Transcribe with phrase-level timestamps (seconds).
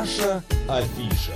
[0.00, 1.32] Наша афиша.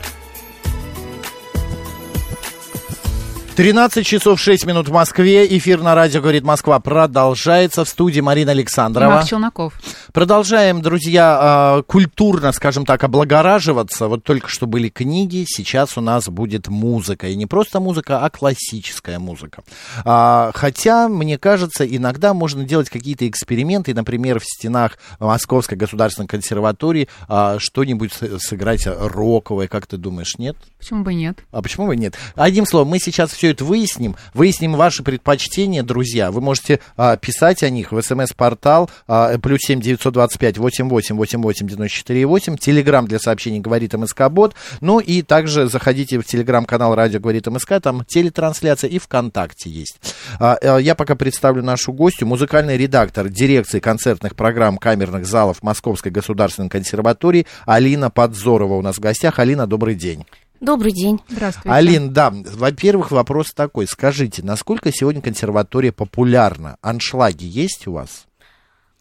[3.57, 5.47] 13 часов 6 минут в Москве.
[5.59, 7.85] Эфир на радио «Говорит Москва» продолжается.
[7.85, 9.17] В студии Марина Александрова.
[9.17, 9.75] Марк Челноков.
[10.15, 14.07] Продолжаем, друзья, э, культурно, скажем так, облагораживаться.
[14.07, 17.27] Вот только что были книги, сейчас у нас будет музыка.
[17.27, 19.65] И не просто музыка, а классическая музыка.
[20.05, 23.93] А, хотя, мне кажется, иногда можно делать какие-то эксперименты.
[23.93, 29.67] Например, в стенах Московской государственной консерватории а, что-нибудь сыграть роковое.
[29.67, 30.57] Как ты думаешь, нет?
[30.79, 31.41] Почему бы нет?
[31.51, 32.15] А почему бы нет?
[32.37, 34.15] Одним словом, мы сейчас все это выясним.
[34.33, 36.31] Выясним ваши предпочтения, друзья.
[36.31, 40.89] Вы можете а, писать о них в смс-портал а, плюс семь девятьсот двадцать пять восемь
[40.89, 42.57] восемь восемь восемь девяносто четыре восемь.
[42.57, 44.55] Телеграмм для сообщений говорит МСК Бот.
[44.81, 47.81] Ну и также заходите в телеграм-канал Радио говорит МСК.
[47.83, 49.99] Там телетрансляция и ВКонтакте есть.
[50.39, 52.27] А, а, я пока представлю нашу гостью.
[52.27, 59.01] Музыкальный редактор дирекции концертных программ камерных залов Московской государственной консерватории Алина Подзорова у нас в
[59.01, 59.39] гостях.
[59.39, 60.27] Алина, добрый день.
[60.61, 61.21] Добрый день.
[61.29, 61.69] Здравствуйте.
[61.69, 63.87] Алин, да, во-первых, вопрос такой.
[63.87, 66.79] Скажите, насколько сегодня консерватория популярна?
[66.81, 68.25] Аншлаги есть у вас?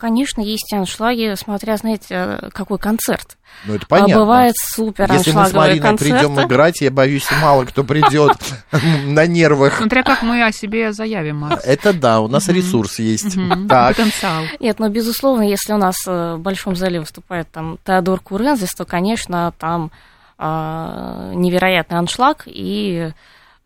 [0.04, 3.38] Конечно, есть аншлаги, смотря, знаете, какой концерт.
[3.64, 4.16] Ну, это понятно.
[4.16, 6.14] А бывает супер Если мы с Мариной концерты.
[6.14, 8.36] придем играть, я боюсь, мало кто придет
[9.06, 9.78] на нервах.
[9.78, 11.64] Смотря как мы о себе заявим, Макс.
[11.64, 13.36] Это да, у нас ресурс есть.
[13.70, 14.44] Потенциал.
[14.60, 18.84] Нет, но, безусловно, если у нас э, в Большом зале выступает там Теодор Курензис, то,
[18.84, 19.90] конечно, там
[20.38, 23.14] а, невероятный аншлаг, и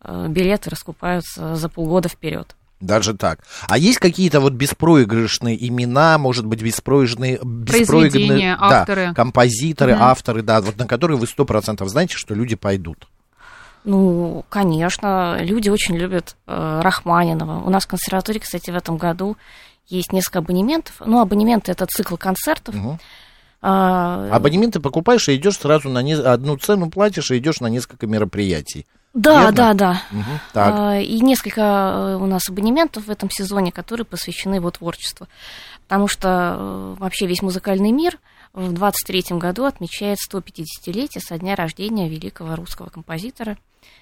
[0.04, 2.54] э, билеты раскупаются за полгода вперед.
[2.80, 3.40] Даже так.
[3.68, 7.38] А есть какие-то вот беспроигрышные имена, может быть, беспроигрышные...
[7.42, 9.14] беспроигрышные Произведения, да, авторы.
[9.14, 10.02] композиторы, Мгм.
[10.02, 13.08] авторы, да, вот на которые вы сто процентов знаете, что люди пойдут.
[13.84, 17.62] Ну, конечно, люди очень любят э, Рахманинова.
[17.64, 19.36] У нас в консерватории, кстати, в этом году
[19.86, 20.96] есть несколько абонементов.
[21.04, 22.74] Ну, абонементы это цикл концертов.
[22.74, 22.98] Мгм.
[23.60, 28.06] А, Абонементы покупаешь и идешь сразу на не- одну цену платишь и идешь на несколько
[28.06, 28.86] мероприятий.
[29.22, 29.52] Да, верно?
[29.52, 30.02] да, да.
[30.10, 30.74] Мгм, Так.
[30.76, 35.26] А, И несколько э, у нас абонементов в этом сезоне, которые посвящены его творчеству.
[35.86, 38.18] Потому что э, вообще весь музыкальный мир
[38.52, 43.56] в 23 году отмечает 150-летие со дня рождения великого русского композитора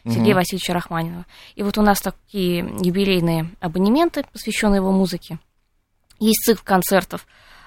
[0.05, 0.35] Сергея Мгм.
[0.37, 1.27] Васильевича Рахманинова.
[1.57, 5.39] И вот у нас такие юбилейные абонементы, посвященные его музыке.
[6.19, 7.27] Есть цикл концертов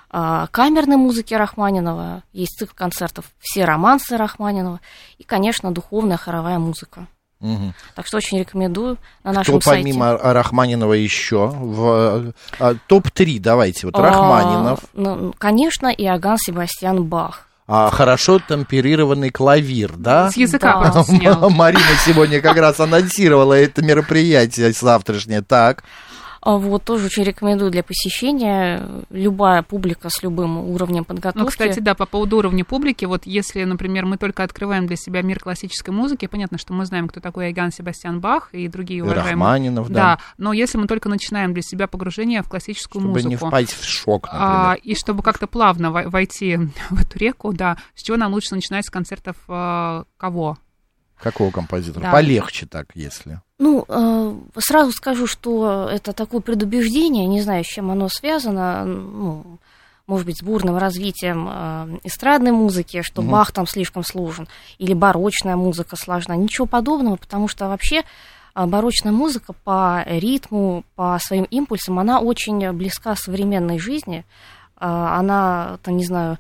[0.10, 4.80] а, камерной музыки Рахманинова, есть цикл концертов «Все романсы» Рахманинова
[5.20, 7.08] и, конечно, духовная хоровая музыка.
[7.42, 7.74] Мгм.
[7.96, 9.84] Так что очень рекомендую на Кто нашем сайте.
[9.84, 11.48] помимо Рахманинова еще?
[11.48, 13.88] В э, топ-3 давайте.
[13.88, 14.80] Вот А, Рахманинов.
[14.94, 17.46] ну, конечно, Иоганн Себастьян Бах.
[17.72, 20.32] А, хорошо темперированный клавир, да?
[20.32, 21.50] С языка Да.
[21.50, 25.42] Марина сегодня как раз анонсировала это мероприятие завтрашнее.
[25.42, 25.84] Так.
[26.42, 28.84] А Вот тоже очень рекомендую для посещения.
[29.10, 31.40] Любая публика с любым уровнем подготовки.
[31.40, 35.22] Ну, кстати, да, по поводу уровня публики, вот если, например, мы только открываем для себя
[35.22, 39.32] мир классической музыки, понятно, что мы знаем, кто такой Иоганн Себастьян Бах и другие уважаемые.
[39.34, 39.94] Рахманинов, да.
[39.94, 43.74] Да, но если мы только начинаем для себя погружение в классическую Чтобы не музыку, впасть
[43.74, 44.80] в шок, а, например.
[44.84, 46.58] и чтобы как-то плавно во- войти
[46.90, 50.58] в эту реку, да, с чего нам лучше начинать с концертов а, кого?
[51.22, 52.04] Какого композитора?
[52.04, 52.12] Да.
[52.12, 53.42] Полегче так, если.
[53.58, 59.60] Ну, э, сразу скажу, что это такое предубеждение, не знаю, с чем оно связано, ну,
[60.08, 63.32] может быть, с бурным развитием э, эстрадной музыки, что Мгм.
[63.32, 64.48] Бах там слишком сложен,
[64.78, 66.36] или барочная музыка сложна.
[66.38, 68.04] Ничего подобного, потому что вообще
[68.54, 74.26] а, барочная музыка по ритму, по своим импульсам, она очень близка современной жизни.
[74.78, 76.40] Она, там, не знаю,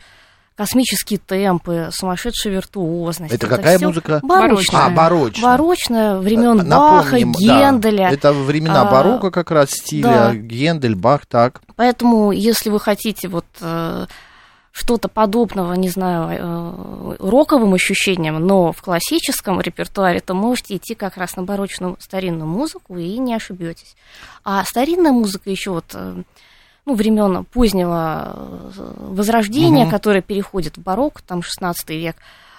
[0.59, 3.33] космические темпы, сумасшедшая виртуозность.
[3.33, 4.19] Это какая всё музыка?
[4.21, 4.87] Барочная.
[4.87, 5.41] А, барочная.
[5.41, 8.09] Барочная, времен Э, Баха, напомним, да, Генделя.
[8.11, 10.03] это времена А, барокко как раз стиля.
[10.03, 10.35] да.
[10.35, 11.61] Гендель, Бах, так.
[11.77, 14.07] Поэтому, если вы хотите вот э,
[14.73, 21.15] что-то подобного, не знаю, э, роковым ощущениям, но в классическом репертуаре, то можете идти как
[21.15, 23.95] раз на барочную старинную музыку и не ошибетесь.
[24.43, 25.85] А старинная музыка еще вот
[26.85, 28.33] ну, времен позднего
[28.75, 29.91] э, возрождения, Мгм.
[29.91, 32.15] которое переходит в барокко, там 16 век,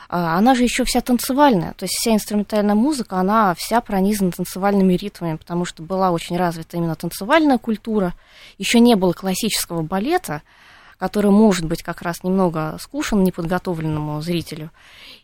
[0.09, 4.95] а, она же еще вся танцевальная, то есть вся инструментальная музыка, она вся пронизана танцевальными
[4.95, 8.15] ритмами, потому что была очень развита именно танцевальная культура,
[8.59, 10.43] еще не было классического балета,
[10.99, 14.71] который может быть как раз немного скушен неподготовленному зрителю,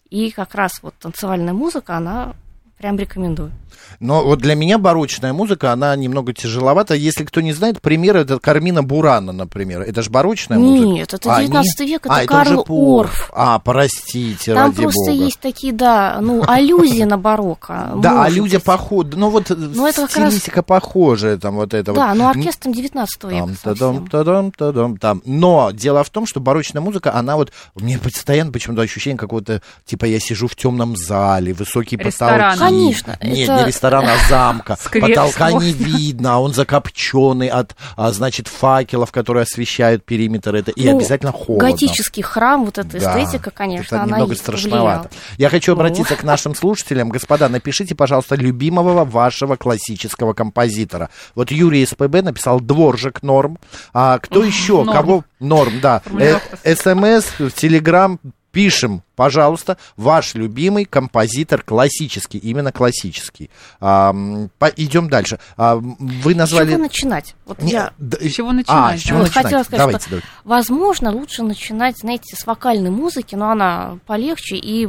[0.09, 2.35] и как раз вот танцевальная музыка, она
[2.79, 3.53] Прям рекомендую.
[4.01, 6.95] Но вот для меня барочная музыка, она немного тяжеловата.
[6.95, 9.81] Если кто не знает, пример это Кармина Бурана, например.
[9.81, 10.89] Это же барочная музыка.
[10.89, 13.31] Нет, это 19 а, век, это а, Карл это уже Орф.
[13.35, 15.25] А, простите, Там ради просто бога.
[15.25, 17.93] есть такие, да, ну, аллюзии на барокко.
[18.07, 19.17] Да, аллюзия похожа.
[19.17, 22.19] Ну вот Ну, стилистика похожая, там вот это Да, вот.
[22.19, 25.23] ну оркестром 19 века Там, тадам, тадам, там.
[25.25, 29.63] Но дело в том, что барочная музыка, она вот, у меня постоянно почему-то ощущение какого-то,
[29.87, 32.53] типа, я сижу в темном зале, высокие Ресторан.
[32.53, 32.66] потолки.
[32.71, 34.77] Конечно, Нет, это- не ресторан, а замка.
[35.01, 40.55] Потолка не видно, а он закопченный от, а, значит, факелов, которые освещают периметр.
[40.55, 41.71] Это, и Ну, обязательно холодно.
[41.71, 45.05] Готический храм, вот эта Да, эстетика, конечно, это она немного страшновато.
[45.05, 45.11] повлияла.
[45.39, 45.81] Я хочу Ну.
[45.81, 47.09] обратиться к нашим слушателям.
[47.09, 51.11] Господа, напишите, пожалуйста, любимого вашего классического композитора.
[51.35, 53.59] Вот Юрий СПБ написал Дворжик Норм.
[53.93, 54.83] А кто еще?
[54.85, 54.93] Норм.
[54.93, 55.25] Кого?
[55.41, 56.03] Норм, да.
[56.19, 56.39] Э,
[56.75, 58.19] СМС, Телеграм.
[58.57, 63.51] Пишем, пожалуйста, ваш любимый композитор классический, именно классический.
[63.81, 64.15] А,
[64.59, 65.39] по- идем дальше.
[65.59, 66.71] А, вы С назвали...
[66.71, 67.35] чего начинать?
[67.45, 68.99] Вот Не, я, С чего А, начинать?
[68.99, 69.45] с чего Вот начинать?
[69.45, 70.29] хотела сказать, давайте, что- давайте.
[70.45, 74.87] возможно, лучше начинать, знаете, с вокальной музыки, но она полегче и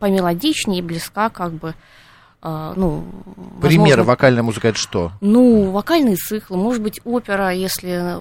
[0.00, 1.76] помелодичнее, и близка, как бы,
[2.42, 3.04] э, ну,
[3.62, 5.12] Примеры возможно, вокальная музыка это что?
[5.20, 8.16] Ну, вокальные циклы, может быть, опера, если,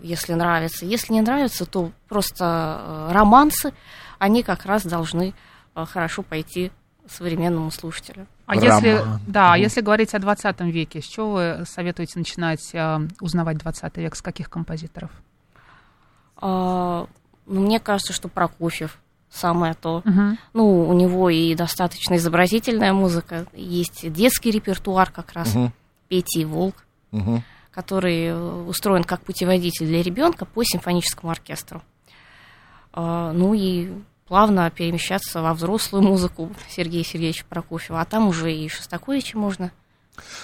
[0.00, 0.86] если нравится.
[0.86, 3.72] Если не нравится, то просто э, романсы,
[4.18, 5.34] они как раз должны
[5.74, 6.70] э, хорошо пойти
[7.08, 8.26] современному слушателю.
[8.46, 9.60] А если, да, Мгм.
[9.62, 14.22] если говорить о 20 веке, с чего вы советуете начинать э, узнавать 20 век, с
[14.22, 15.10] каких композиторов?
[16.36, 17.06] А,
[17.46, 18.98] ну, мне кажется, что Прокофьев
[19.30, 20.02] самое то.
[20.04, 20.38] Мгм.
[20.54, 25.72] Ну, у него и достаточно изобразительная музыка, есть детский репертуар как раз, Мгм,
[26.08, 26.76] Петя и Волк,
[27.10, 27.42] мгм.
[27.70, 31.82] который э, устроен как путеводитель для ребенка по симфоническому оркестру.
[33.00, 33.90] А, Ну и
[34.26, 39.70] плавно перемещаться во взрослую музыку Сергея Сергеевича Прокофьева, а там уже и Шостаковича можно.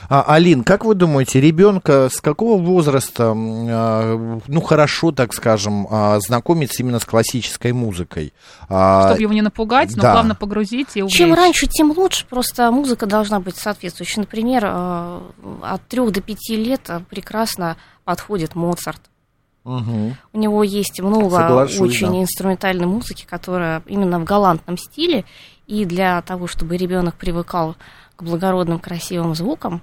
[0.08, 6.20] А, Алин, как вы думаете, ребенка с какого возраста, а, ну хорошо, так скажем, а,
[6.20, 8.32] знакомиться именно с классической музыкой?
[8.66, 10.12] Чтобы его не напугать, но да.
[10.12, 11.18] плавно погрузить и увлечь.
[11.18, 14.20] Чем раньше, тем лучше, просто музыка должна быть соответствующей.
[14.20, 19.00] Например, от трех до пяти лет прекрасно подходит Моцарт.
[19.64, 20.16] Мгм.
[20.32, 22.22] У него есть много Соглашусь, очень да.
[22.22, 25.24] инструментальной музыки, которая именно в галантном стиле.
[25.66, 27.76] И для того, чтобы ребенок привыкал
[28.16, 29.82] к благородным, красивым звукам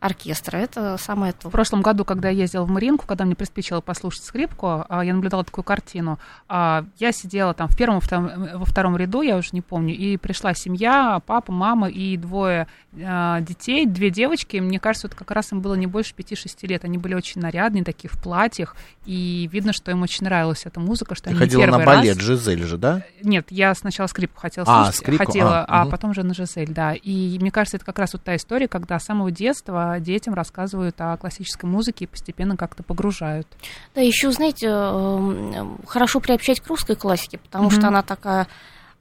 [0.00, 1.48] оркестра, это самое то.
[1.48, 5.12] В прошлом году, когда я ездила в Маринку, когда мне приспичило послушать скрипку, а, я
[5.12, 6.18] наблюдала такую картину.
[6.48, 9.94] А, Я сидела там в первом, во втором, во втором ряду, я уже не помню,
[9.94, 12.66] и пришла семья, папа, мама и двое
[12.98, 14.56] а, детей, две девочки.
[14.56, 16.84] Мне кажется, это как раз им было не больше 5-6 лет.
[16.84, 21.14] Они были очень нарядные, такие в платьях, и видно, что им очень нравилась эта музыка,
[21.14, 22.24] что Ты они ходила первый на балет, раз...
[22.24, 23.04] Жизель же, да?
[23.22, 25.90] Нет, я сначала скрипку хотела А, слушать, скрипку, хотела, а, а, мгм.
[25.90, 26.94] потом уже на Жизель, да.
[26.94, 30.94] И мне кажется, это как раз вот та история, когда с самого детства детям рассказывают
[31.00, 33.48] о классической музыке и постепенно как-то погружают.
[33.94, 37.72] Да, еще, знаете, эм, хорошо приобщать к русской классике, потому Мгм.
[37.72, 38.46] что она такая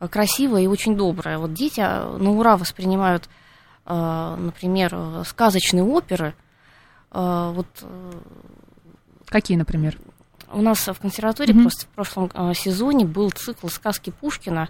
[0.10, 1.38] красивая и очень добрая.
[1.38, 3.30] Вот дети э, на ура воспринимают,
[3.86, 6.34] э, например, сказочные оперы.
[7.12, 7.68] Э, Вот
[9.28, 9.98] Какие, например?
[10.52, 11.64] у нас в консерватории Мгм.
[11.64, 14.68] просто в прошлом сезоне был цикл сказки Пушкина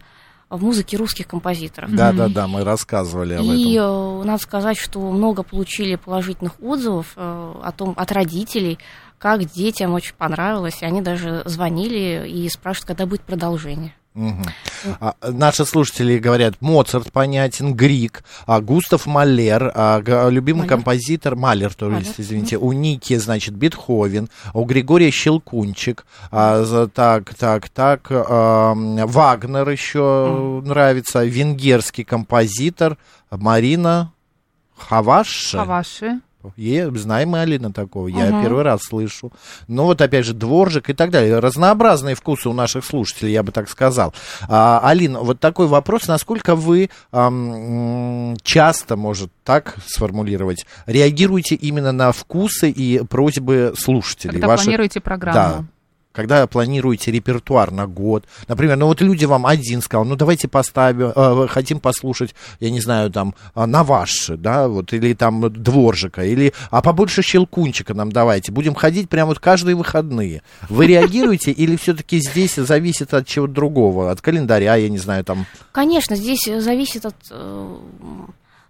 [0.50, 1.94] в музыке русских композиторов.
[1.96, 4.22] Да, да, да, мы рассказывали об И этом.
[4.22, 8.80] э, надо сказать, что много получили положительных отзывов э, о том, от родителей,
[9.20, 10.82] как детям очень понравилось.
[10.82, 13.94] И они даже звонили и спрашивают, когда будет продолжение.
[14.16, 14.44] Мгм.
[15.00, 20.70] А, наши слушатели говорят, Моцарт понятен, Грик, а, Густав Малер, а, любимый Малер?
[20.70, 27.34] композитор, Малер, то Малер, есть, извините, у Ники, значит, Бетховен, у Григория Щелкунчик, а, так,
[27.36, 32.98] так, так, а, Вагнер еще нравится, венгерский композитор
[33.30, 34.12] Марина
[34.76, 35.52] Хаваш.
[35.52, 36.20] Хаваши.
[36.58, 38.42] Е, знаем мы Алина такого, я Мгм.
[38.44, 39.32] первый раз слышу.
[39.68, 41.40] Ну вот опять же Дворжик и так далее.
[41.40, 44.14] Разнообразные вкусы у наших слушателей, я бы так сказал.
[44.48, 51.92] А, Алина, вот такой вопрос, насколько вы ам, м, часто, может так сформулировать, реагируете именно
[51.92, 54.34] на вкусы и просьбы слушателей?
[54.36, 55.34] Когда ваших- планируете программу.
[55.36, 55.66] Да.
[56.20, 61.14] Когда планируете репертуар на год, например, ну вот люди вам один сказал, ну давайте поставим,
[61.16, 66.54] э, хотим послушать, я не знаю, там, э, Наваши, да, вот, или там Дворжика, или,
[66.72, 70.42] а побольше Щелкунчика нам давайте, будем ходить прямо вот каждые выходные.
[70.68, 75.46] Вы реагируете или все-таки здесь зависит от чего-то другого, от календаря, я не знаю, там...
[75.72, 77.78] Конечно, здесь зависит от, э,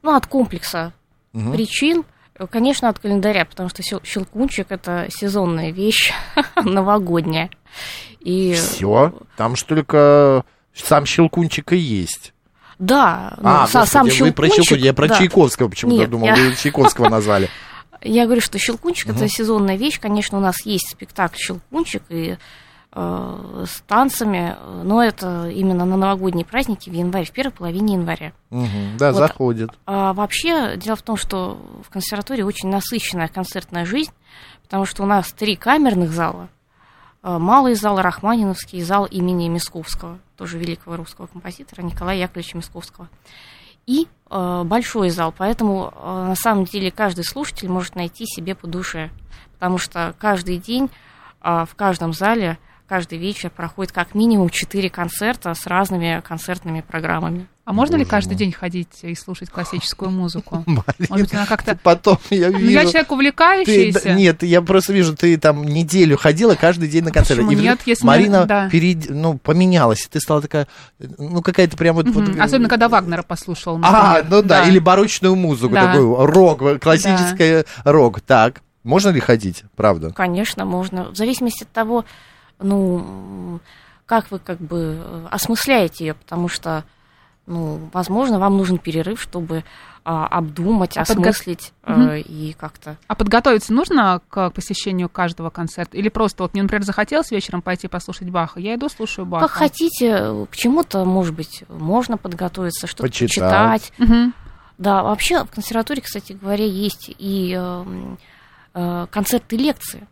[0.03, 0.93] ну, от комплекса
[1.33, 1.53] мгм.
[1.53, 2.03] причин.
[2.47, 6.13] Конечно, от календаря, потому что щел- щелкунчик это сезонная вещь,
[6.63, 7.49] новогодняя.
[8.21, 10.43] И Все, там ж только
[10.73, 12.33] сам Щелкунчик и есть.
[12.79, 14.35] Да, ну, А, са- господи, сам вы щелкунчик...
[14.35, 15.17] про Щелкунчика, я про да.
[15.17, 17.49] Чайковского почему-то думал, я- вы Чайковского назвали.
[18.01, 19.99] Я говорю, что щелкунчик это сезонная вещь.
[19.99, 22.37] Конечно, у нас есть спектакль щелкунчик и
[22.91, 28.33] с танцами, э, но это именно на новогодние праздники в январе, в первой половине января.
[28.49, 29.19] Мгм, Да, Вот.
[29.19, 29.69] заходит.
[29.85, 34.11] А вообще, дело в том, что в консерватории очень насыщенная концертная жизнь,
[34.63, 36.49] потому что у нас три камерных зала.
[37.21, 43.07] Э, Малый зал, Рахманиновский зал имени Мисковского, тоже великого русского композитора Николая Яковлевича Мисковского.
[43.85, 48.67] И э, большой зал, поэтому э, на самом деле каждый слушатель может найти себе по
[48.67, 49.09] душе,
[49.53, 50.89] потому что каждый день
[51.41, 52.57] э, в каждом зале
[52.89, 57.45] каждый вечер проходит как минимум четыре концерта с разными концертными программами.
[57.65, 58.37] А можно ли Боже каждый мой.
[58.39, 60.63] день ходить и слушать классическую музыку?
[60.65, 61.77] Может быть, она как-то...
[61.83, 62.91] Потом я Ну, Я вижу...
[62.93, 64.13] человек Ты, увлекающийся.
[64.13, 67.43] нет, я просто вижу, ты там неделю ходила каждый день на концерты.
[67.43, 68.69] Почему И вдруг нет, если Марина да.
[68.71, 70.07] перед- ну, поменялась.
[70.11, 70.67] Ты стала такая,
[70.97, 72.09] ну, какая-то прям вот...
[72.09, 73.79] Вот, Особенно, когда Вагнера послушал.
[73.83, 75.93] А, ну да, или барочную музыку, Да.
[75.93, 78.19] такой рок, классическая рок.
[78.21, 80.09] Так, можно ли ходить, правда?
[80.11, 81.11] Конечно, можно.
[81.11, 82.03] В зависимости от того,
[82.59, 83.59] ну,
[84.05, 86.83] как вы как бы э, осмысляете ее, потому что,
[87.45, 89.63] ну, возможно, вам нужен перерыв, чтобы
[90.05, 92.11] а, обдумать, А подго- осмыслить э, Мгм.
[92.15, 92.95] и как-то.
[93.07, 95.97] А подготовиться нужно к посещению каждого концерта?
[95.97, 99.47] Или просто вот мне, например, захотелось вечером пойти послушать Баха, я иду, слушаю Баха.
[99.47, 103.91] Как хотите, к чему-то, может быть, можно подготовиться, что-то Почитать.
[103.91, 103.93] почитать.
[103.99, 104.33] Мгм.
[104.79, 107.85] Да, вообще в консерватории, кстати говоря, есть и э,
[108.73, 110.07] э, концерты лекции.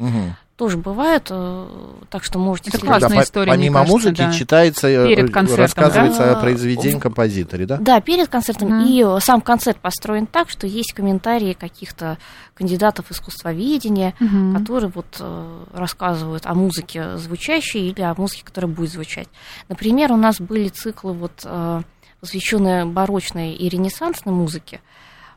[0.00, 0.34] Мгм.
[0.56, 1.66] Тоже бывают, э,
[2.10, 2.68] так что можете...
[2.68, 2.98] Это следить.
[2.98, 4.32] классная история, мне помимо кажется, музыки да.
[4.32, 6.32] читается, э, Перед концертом, рассказывается да?
[6.32, 7.76] о произведении композитора, да?
[7.78, 8.68] Да, перед концертом.
[8.68, 8.86] Мгм.
[8.86, 12.18] И э, сам концерт построен так, что есть комментарии каких-то
[12.54, 14.54] кандидатов искусствоведения, Мгм.
[14.54, 19.28] которые вот э, рассказывают о музыке звучащей или о музыке, которая будет звучать.
[19.70, 21.82] Например, у нас были циклы, вот, э,
[22.20, 24.82] посвященные барочной и ренессансной музыке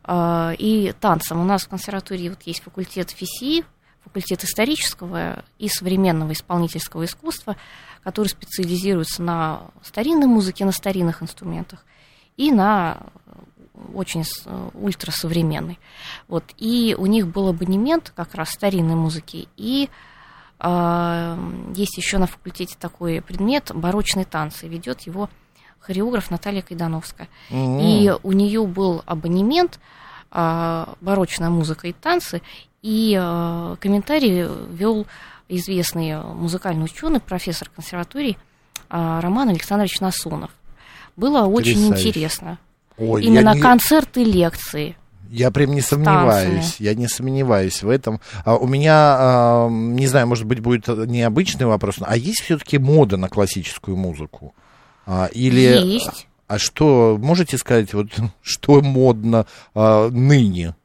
[0.06, 1.40] э, и танцам.
[1.40, 3.64] У нас в консерватории вот есть факультет ФИСИ,
[4.04, 7.56] факультет исторического и современного исполнительского искусства,
[8.04, 11.86] который специализируется на старинной музыке, на старинных инструментах
[12.38, 13.32] и на э,
[13.94, 15.80] очень э, ультрасовременной.
[16.28, 16.44] Вот.
[16.58, 19.90] И у них был абонемент как раз старинной музыки, и
[20.60, 21.38] э,
[21.76, 24.68] есть еще на факультете такой предмет барочные танцы.
[24.68, 25.30] Ведет его
[25.80, 27.30] хореограф Наталья Кайдановская.
[27.50, 27.80] М.
[27.80, 29.80] И у нее был абонемент
[30.32, 32.42] барочная музыка и танцы,
[32.84, 35.08] и а, комментарий вел
[35.50, 38.38] известный музыкальный ученый, профессор консерватории
[38.90, 40.52] а, Роман Александрович Насонов.
[41.16, 42.10] Было очень Потрясающе.
[42.10, 42.60] интересно.
[42.98, 44.96] Ой, Именно не- концерты, лекции.
[45.30, 48.20] я прям не сомневаюсь, я не сомневаюсь в этом.
[48.46, 53.18] А у меня, а, не знаю, может быть, будет необычный вопрос, а есть все-таки мода
[53.18, 54.54] на классическую музыку?
[55.06, 55.62] А, или...
[55.62, 56.28] Есть.
[56.48, 58.10] А что, можете сказать, вот,
[58.42, 60.76] что модно а, ныне?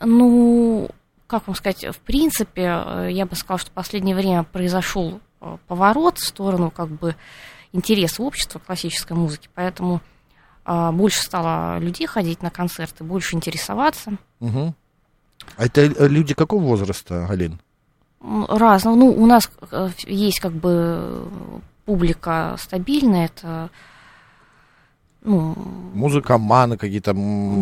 [0.00, 0.88] Ну,
[1.26, 5.56] как вам сказать, в принципе, э, я бы сказала, что в последнее время произошел э,
[5.68, 7.14] поворот в сторону как бы
[7.72, 10.00] интереса общества к классической музыке, поэтому
[10.64, 14.12] а, больше стало людей ходить на концерты, больше интересоваться.
[14.40, 14.74] Мгм.
[15.56, 17.60] А это э, люди какого возраста, Галин?
[18.20, 18.96] М, Разного.
[18.96, 19.50] Ну, у нас
[20.06, 21.28] есть как бы
[21.86, 23.70] публика стабильная, это
[25.22, 25.54] ну,
[25.94, 27.14] Музыкоманы какие-то,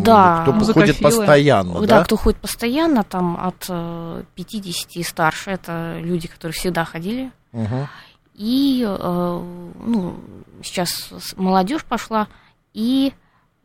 [0.03, 0.43] Да.
[0.43, 2.03] кто ходит постоянно, да, да?
[2.03, 7.31] кто ходит постоянно, там от э, 50 и старше, это люди, которые всегда ходили.
[7.51, 7.87] Мгм.
[8.35, 9.43] И э,
[9.83, 10.15] ну,
[10.63, 12.27] сейчас молодежь пошла,
[12.73, 13.13] и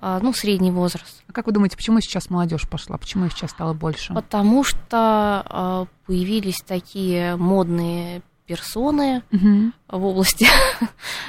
[0.01, 1.23] э, ну, средний возраст.
[1.29, 2.97] А как вы думаете, почему сейчас молодежь пошла?
[2.99, 4.13] Почему их сейчас стало больше?
[4.13, 9.73] Потому что э, появились такие модные персоны Мгм.
[9.89, 10.47] в области
[10.81, 10.87] э,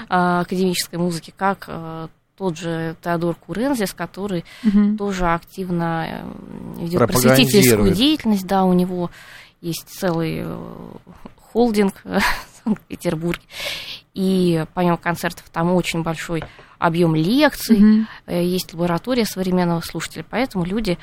[0.10, 4.98] академической музыки, как э, тот же Теодор Курензис, который Мгм.
[4.98, 6.06] тоже активно
[6.78, 8.46] э, ведет просветительскую деятельность.
[8.46, 9.10] Да, у него
[9.62, 10.58] есть целый э,
[11.52, 12.22] холдинг в
[12.64, 13.44] Санкт-Петербурге.
[14.14, 16.44] И помимо концертов там очень большой
[16.80, 20.98] объем лекций, э, есть лаборатория современного слушателя, поэтому люди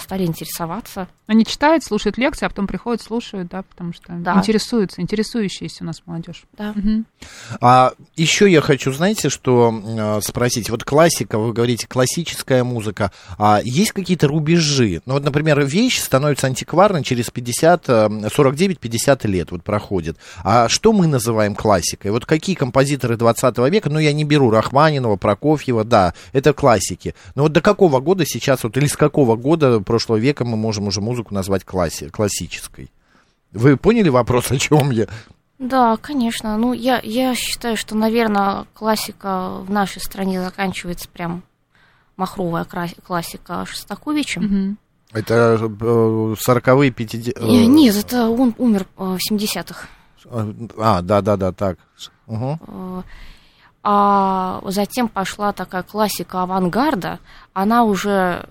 [0.00, 1.08] стали интересоваться.
[1.26, 4.34] Они читают, слушают лекции, а потом приходят, слушают, да, потому что Да.
[4.36, 6.44] интересуются, интересующиеся у нас молодежь.
[6.56, 6.72] Да.
[6.74, 7.06] Мгм.
[7.60, 10.68] А еще я хочу, знаете, что э, спросить?
[10.68, 13.10] Вот классика, вы говорите, классическая музыка.
[13.38, 15.00] А есть какие-то рубежи?
[15.06, 20.18] Ну вот, например, вещь становится антикварной через 50, э, 49-50 лет вот проходит.
[20.42, 22.10] А что мы называем классикой?
[22.10, 27.14] Вот какие композиторы 20 века, ну я не беру Рахманинова, Прокофьева, да, это классики.
[27.34, 30.86] Но вот до какого года сейчас, вот или с какого года прошлого века мы можем
[30.86, 32.90] уже музыку назвать класси- классической?
[33.52, 35.06] Вы поняли вопрос, о чем я?
[35.58, 36.56] Да, конечно.
[36.58, 41.42] Ну, я, я считаю, что, наверное, классика в нашей стране заканчивается прям
[42.16, 42.66] махровая
[43.06, 44.42] классика Шостаковичем.
[44.42, 44.78] Мгм.
[45.12, 47.62] Это э, сороковые, пятидесятые...
[47.62, 49.86] Э, Нет, это он умер э, в 70-х.
[50.76, 51.78] А, да-да-да, так.
[52.26, 53.02] Э,
[53.84, 57.20] А затем пошла такая классика авангарда.
[57.52, 58.48] Она уже,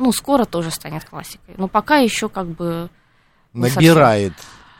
[0.00, 1.54] ну, скоро тоже станет классикой.
[1.58, 2.88] Но пока еще как бы...
[3.54, 3.74] совсем.
[3.76, 4.32] Набирает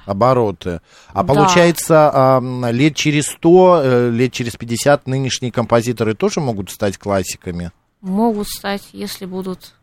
[0.07, 0.81] обороты.
[1.13, 1.35] А Да.
[1.35, 7.71] получается, лет через 100, э, лет через 50 нынешние композиторы тоже могут стать классиками?
[8.01, 9.75] Могут стать, если будут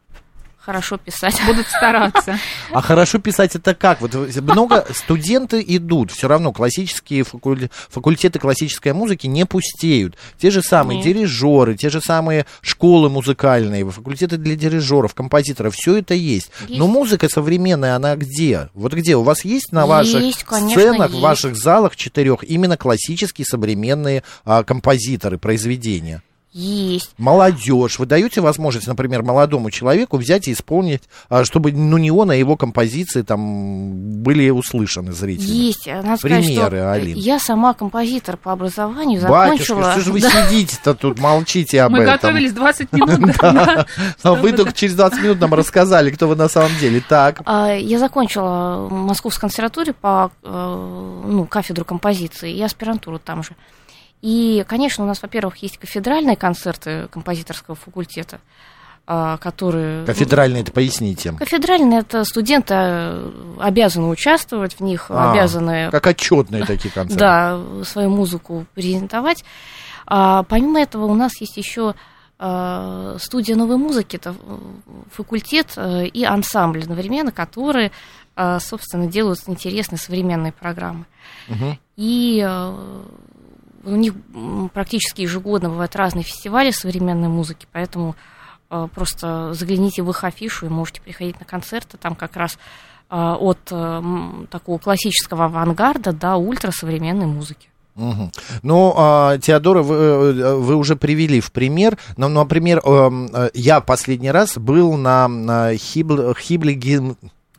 [0.68, 1.40] хорошо писать.
[1.48, 2.38] Будут стараться.
[2.72, 4.02] А хорошо писать это как?
[4.02, 10.18] Вот много студенты идут, все равно классические факуль- факультеты классической музыки не пустеют.
[10.38, 16.14] Те же самые дирижеры, те же самые школы музыкальные, факультеты для дирижеров, композиторов, все это
[16.14, 16.52] есть.
[16.68, 18.70] Но музыка современная, она где?
[18.74, 19.16] Вот где?
[19.16, 25.38] У вас есть на ваших сценах, в ваших залах четырех именно классические современные а, композиторы,
[25.38, 26.22] произведения?
[26.58, 27.12] Есть.
[27.20, 28.00] Молодежь.
[28.00, 32.36] Вы даете возможность, например, молодому человеку взять и исполнить, а, чтобы ну, не он, а
[32.36, 35.46] его композиции там были услышаны зрители.
[35.46, 35.86] Есть.
[35.86, 37.16] Надо сказать, Примеры, что Алин.
[37.16, 39.92] я сама композитор по образованию, Батюшка, закончила...
[39.92, 40.30] что же вы Да.
[40.32, 42.14] сидите-то тут, молчите об Мы этом?
[42.16, 43.36] готовились 20 минут.
[43.40, 43.86] да,
[44.24, 47.04] А вы только через 20 минут нам рассказали, кто вы на самом деле.
[47.08, 47.42] Так.
[47.46, 53.52] А, Я закончила Московскую консерваторию по э, ну, кафедру композиции и аспирантуру там же.
[54.22, 58.40] И, конечно, у нас, во-первых, есть кафедральные концерты композиторского факультета,
[59.06, 60.06] а, которые...
[60.06, 61.34] Кафедральный, это поясните.
[61.34, 67.20] Кафедральные это студенты э, обязаны участвовать в них, А, обязаны Как отчетные такие концерты.
[67.20, 69.46] да, свою музыку презентовать.
[70.08, 71.94] А, помимо этого у нас есть еще
[72.40, 74.36] э, студия новой музыки, это
[75.12, 77.92] факультет и ансамбль одновременно, которые,
[78.60, 81.06] собственно, делают интересные современные программы.
[81.48, 81.80] Мгм.
[81.96, 82.46] И
[83.88, 84.14] у них
[84.74, 88.16] практически ежегодно бывают разные фестивали современной музыки, поэтому
[88.70, 91.98] э, просто загляните в их афишу и можете приходить на концерты.
[91.98, 92.58] Там как раз
[93.10, 94.02] э, от э,
[94.50, 97.70] такого классического авангарда до ультрасовременной музыки.
[97.96, 98.32] Мгм.
[98.62, 101.98] Ну, а, Теодора, вы, вы уже привели в пример.
[102.16, 106.74] Ну, например, эм, э, я последний раз был на, на Хибл- Хибле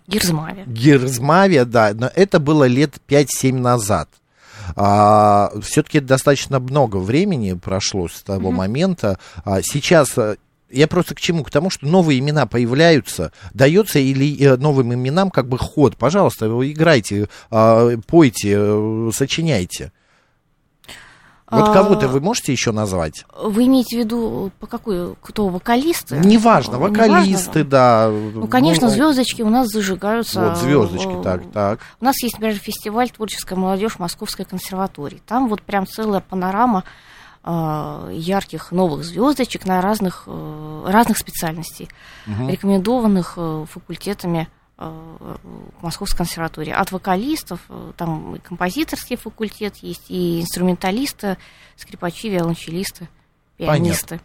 [0.06, 0.64] Герзмаве.
[0.66, 4.08] Герзмаве, да, но это было лет 5-7 назад.
[4.74, 9.18] Все-таки достаточно много времени прошло с того момента.
[9.44, 10.36] А, сейчас э,
[10.70, 11.44] я просто к чему?
[11.44, 13.32] К тому, что новые имена появляются.
[13.54, 15.96] Дается или э, новым именам как бы ход.
[15.96, 19.92] Пожалуйста, играйте, а, пойте, э, сочиняйте.
[21.50, 23.24] Вот А, кого-то вы можете еще назвать?
[23.42, 26.18] Вы имеете в виду, по какой, кто, вокалисты?
[26.18, 27.64] Неважно, Ну, вокалисты, неважно.
[27.64, 28.10] да.
[28.10, 30.40] Ну, конечно, звездочки у нас зажигаются.
[30.50, 31.80] Вот звездочки, э, так, так.
[32.00, 35.22] У нас есть, например, фестиваль «Творческая молодежь Московской консерватории».
[35.26, 36.84] Там вот прям целая панорама
[37.44, 41.88] э, ярких новых звездочек на разных, э, разных специальностей,
[42.26, 42.48] Мгм.
[42.50, 43.38] рекомендованных
[43.72, 44.48] факультетами
[45.80, 46.70] Московской консерватории.
[46.70, 51.36] От вокалистов, э, там и композиторский факультет есть, и инструменталисты,
[51.76, 53.08] скрипачи, виолончелисты,
[53.56, 54.20] пианисты.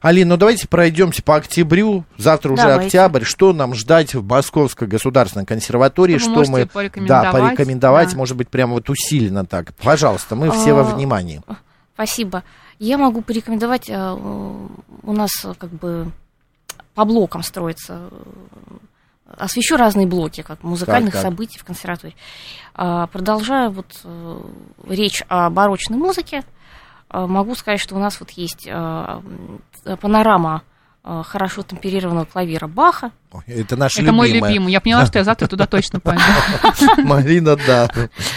[0.00, 2.04] Алин, ну давайте пройдемся по октябрю.
[2.16, 2.86] Завтра уже Давайте.
[2.86, 3.24] октябрь.
[3.24, 6.18] Что нам ждать в Московской государственной консерватории?
[6.18, 8.16] Что вы Что можете мы порекомендовать, да, порекомендовать, да.
[8.16, 9.74] может быть, прямо вот усиленно так.
[9.76, 11.42] Пожалуйста, мы все во А, внимании.
[11.94, 12.42] Спасибо.
[12.78, 16.10] Я могу порекомендовать, э, у нас э, как бы
[16.94, 18.76] по блокам строится, э,
[19.28, 21.30] освещу разные блоки, как музыкальных Так, так.
[21.30, 22.14] событий в консерватории.
[22.74, 24.40] А, Продолжая вот э,
[24.88, 26.44] речь о барочной музыке,
[27.10, 29.60] э, могу сказать, что у нас вот есть м,
[30.00, 30.62] панорама
[31.24, 33.12] хорошо темперированного клавира Баха.
[33.30, 34.48] Ой, Это наш Это мой любимый.
[34.48, 34.72] любимый.
[34.72, 36.22] Я поняла, что я завтра туда точно пойду.
[36.98, 37.88] Марина, да.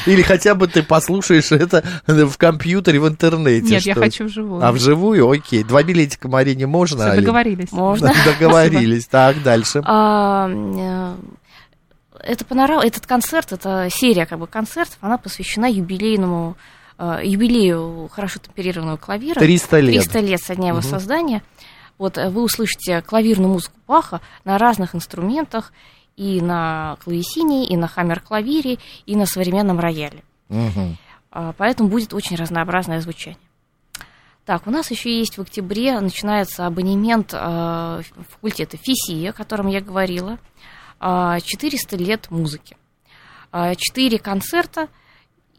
[0.06, 3.68] Или хотя бы ты послушаешь это в компьютере, в интернете.
[3.68, 4.64] Нет, я хочу вживую.
[4.64, 5.30] А вживую?
[5.30, 5.64] Окей.
[5.64, 7.72] Два билетика Марине можно, договорились.
[7.72, 8.14] Можно?
[8.26, 9.08] Договорились.
[9.08, 9.82] Так, дальше.
[9.86, 11.16] А, э,
[12.24, 16.56] эта панорама, этот концерт, это серия как бы концертов, она посвящена юбилейному
[17.00, 19.40] э, юбилею хорошо темперированного клавира.
[19.40, 20.04] 300 лет.
[20.04, 21.42] 300 лет со дня его создания.
[22.00, 25.72] Вот э, вы услышите клавирную музыку Баха на разных инструментах,
[26.16, 30.24] и на клавесине, и на хаммер-клавире, и на современном рояле.
[31.32, 33.40] А, Поэтому будет очень разнообразное звучание.
[34.46, 39.80] Так, у нас еще есть в октябре, начинается абонемент э, факультета ФИСИ, о котором я
[39.80, 40.40] говорила.
[41.00, 42.76] А, 400 лет музыки.
[43.52, 44.88] А, Четыре концерта.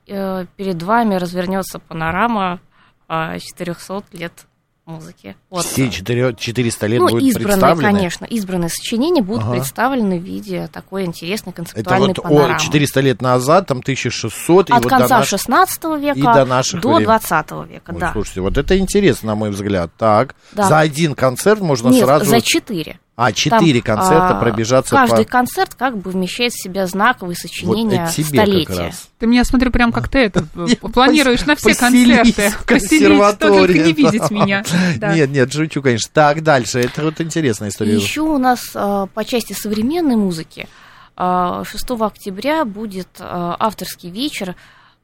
[0.07, 2.61] э, Перед вами развернется панорама
[3.09, 4.46] а, 400 лет
[4.90, 5.37] музыки.
[5.48, 5.64] Вот.
[5.64, 7.83] Все 4, 400 лет ну, будут избранные, представлены?
[7.83, 9.53] конечно, избранные сочинения будут Ага.
[9.53, 12.59] представлены в виде такой интересной Это концептуальной вот о, панорамы.
[12.61, 16.44] 400 лет назад, там 1600, и От вот до конца наш- XVI века и до
[16.44, 17.11] наших до времен.
[17.11, 18.12] XX века, Ой, да.
[18.12, 19.90] Слушайте, вот это интересно, на мой взгляд.
[19.96, 20.64] Так, Да.
[20.68, 22.24] за один концерт можно Нет, сразу...
[22.26, 22.98] за четыре.
[23.22, 25.30] А, четыре Там, концерта а, пробежаться Каждый по...
[25.30, 28.66] концерт как бы вмещает в себя знаковые Вот сочинения тебе столетия.
[28.66, 29.09] как раз.
[29.18, 30.42] Ты меня, смотрю, прям как ты это
[30.94, 32.30] планируешь на все концерты.
[32.30, 34.64] что только консерватории, не видеть меня.
[35.14, 36.11] Нет, нет, шучу, конечно.
[36.14, 36.80] Так, дальше.
[36.80, 37.94] Это вот интересная история.
[37.94, 40.66] еще у нас а, по части современной музыки
[41.14, 44.56] а, 6 октября будет а, авторский вечер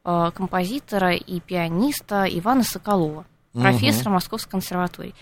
[0.04, 3.26] а, композитора и пианиста Ивана Соколова,
[3.62, 5.14] профессора Московской консерватории.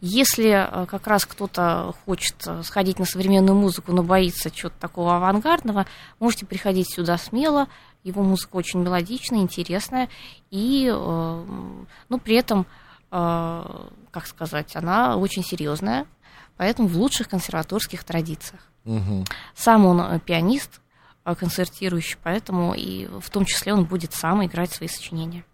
[0.00, 5.16] Если а, как раз кто-то хочет а, сходить на современную музыку, но боится чего-то такого
[5.16, 5.86] авангардного,
[6.18, 7.68] можете приходить сюда смело.
[8.02, 10.08] Его музыка очень мелодичная, интересная,
[10.50, 11.44] и э,
[12.08, 12.64] ну, при этом,
[13.10, 16.06] э, как сказать, она очень серьезная,
[16.56, 18.62] поэтому в лучших консерваторских традициях.
[18.84, 19.24] Мгм.
[19.54, 20.80] Сам он э, пианист,
[21.24, 25.44] э, концертирующий, поэтому и в том числе он будет сам играть свои сочинения.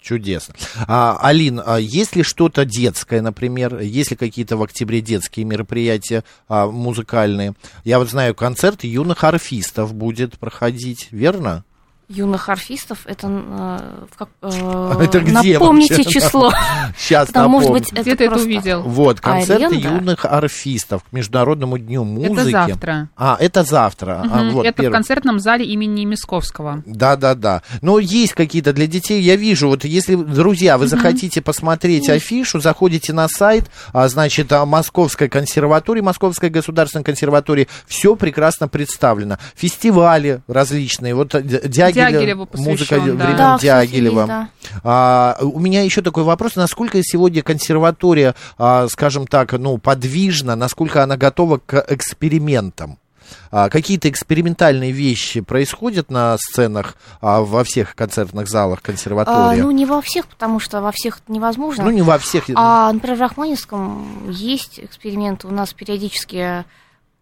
[0.00, 0.54] Чудесно.
[0.86, 3.80] А, Алин, а есть ли что-то детское, например?
[3.80, 7.54] Есть ли какие-то в октябре детские мероприятия а, музыкальные?
[7.84, 11.64] Я вот знаю, концерт юных орфистов будет проходить, верно?
[12.08, 16.10] Юных орфистов, это, э, в как- э, Это где напомните вообще?
[16.20, 16.50] число.
[16.98, 17.84] Сейчас Там, может напомню.
[17.84, 18.82] быть, это Где ты это увидел?
[18.82, 19.76] Вот, концерт Аренда?
[19.88, 22.32] юных орфистов к Международному дню музыки.
[22.32, 23.08] Это завтра.
[23.14, 24.22] А, это завтра.
[24.24, 24.50] А, Мгм.
[24.52, 24.94] вот, Это в первый.
[24.94, 26.82] концертном зале имени Мисковского.
[26.86, 27.60] Да, да, да.
[27.82, 33.12] Но есть какие-то для детей, я вижу, вот если, друзья, вы захотите посмотреть афишу, заходите
[33.12, 39.36] на сайт, а, значит, а, Московской консерватории, Московской государственной консерватории, все прекрасно представлено.
[39.54, 43.02] Фестивали различные, вот а, Д- Дягилев, Дягилеву музыка да.
[43.02, 44.26] времен Да, Дягилева.
[44.26, 44.48] да.
[44.82, 51.02] А, у меня еще такой вопрос, насколько сегодня консерватория, а, скажем так, ну, подвижна, насколько
[51.02, 52.98] она готова к экспериментам?
[53.50, 59.60] А, какие-то экспериментальные вещи происходят на сценах а, во всех концертных залах А, консерватории?
[59.60, 61.84] ну, не во всех, потому что во всех это невозможно.
[61.84, 62.44] Ну, не во всех.
[62.54, 65.46] А, например, в Рахманинском есть эксперименты.
[65.46, 66.64] У нас периодически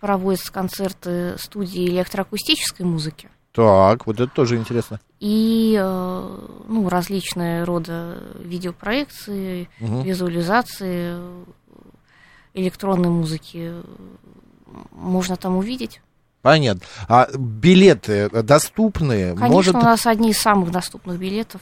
[0.00, 3.28] проводятся концерты студии электроакустической музыки.
[3.56, 5.00] Так, вот это тоже интересно.
[5.18, 6.38] И э,
[6.68, 10.02] ну, различные рода видеопроекции, Мгм.
[10.02, 11.16] визуализации
[12.52, 13.72] электронной музыки
[14.92, 16.02] можно там увидеть.
[16.46, 16.82] Понятно.
[17.08, 19.34] А билеты доступны?
[19.34, 19.74] Конечно, Может...
[19.74, 21.60] у нас одни из самых доступных билетов.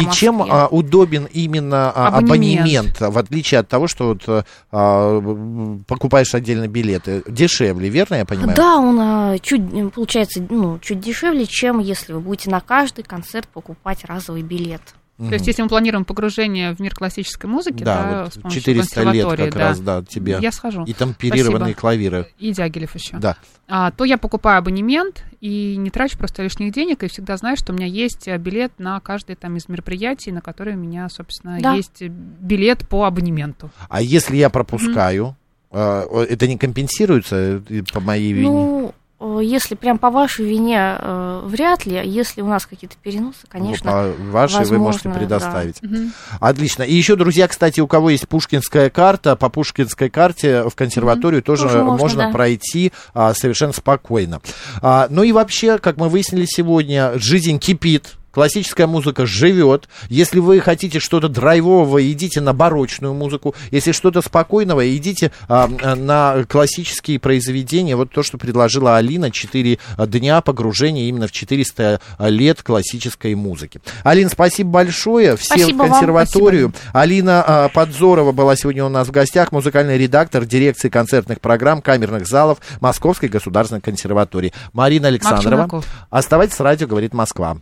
[0.00, 0.54] И чем Москве.
[0.56, 3.00] а, удобен именно а, Абонемент.
[3.00, 7.22] абонемент, в отличие от того, что вот, а, м, покупаешь отдельно билеты?
[7.28, 8.56] Дешевле, верно я понимаю?
[8.56, 13.48] Да, он а, чуть, получается, ну, чуть дешевле, чем если вы будете на каждый концерт
[13.52, 14.82] покупать разовый билет.
[15.16, 15.28] Мгм.
[15.28, 18.62] То есть, если мы планируем погружение в мир классической музыки, Да, да, вот с помощью
[18.62, 20.38] 400 лет как да, раз, да, тебе.
[20.40, 20.82] я схожу.
[20.84, 21.80] И тамперированные Спасибо.
[21.80, 22.26] клавиры.
[22.38, 23.16] И Дягилев еще.
[23.18, 23.36] Да.
[23.68, 27.72] А, то я покупаю абонемент и не трачу просто лишних денег, и всегда знаю, что
[27.72, 31.58] у меня есть э, билет на каждое там из мероприятий, на которые у меня, собственно,
[31.60, 31.74] Да.
[31.74, 33.70] есть билет по абонементу.
[33.88, 35.36] А если я пропускаю,
[35.70, 38.48] э, это не компенсируется э, по моей вине?
[38.48, 42.00] Ну, если прям по вашей вине, э, вряд ли.
[42.04, 43.90] Если у нас какие-то переносы, конечно.
[43.90, 45.82] по вашей вы можете возможно, предоставить.
[45.82, 46.12] Мгм.
[46.40, 46.82] Отлично.
[46.82, 51.64] И еще, друзья, кстати, у кого есть пушкинская карта, по пушкинской карте в консерваторию тоже,
[51.64, 52.30] Тоже можно, можно да.
[52.30, 54.40] пройти а, совершенно спокойно.
[54.82, 58.14] А, ну и вообще, как мы выяснили сегодня, жизнь кипит.
[58.34, 59.88] Классическая музыка живет.
[60.08, 63.54] Если вы хотите что-то драйвового, идите на барочную музыку.
[63.70, 67.94] Если что-то спокойного, идите а, а, на классические произведения.
[67.94, 69.30] Вот то, что предложила Алина.
[69.30, 73.80] Четыре дня погружения именно в 400 лет классической музыки.
[74.02, 75.36] Алин, спасибо большое.
[75.36, 75.90] Всем Спасибо в вам.
[75.90, 76.72] консерваторию.
[76.92, 82.26] Алина а, Подзорова была сегодня у нас в гостях, музыкальный редактор дирекции концертных программ камерных
[82.26, 84.52] залов Московской государственной консерватории.
[84.72, 85.84] Марина Александрова.
[86.10, 87.58] Оставайтесь с радио, говорит Москва.